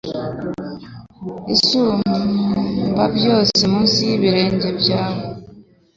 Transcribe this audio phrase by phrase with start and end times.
[1.53, 2.13] Izuba
[3.17, 5.25] ryose munsi y'ibirenge byawe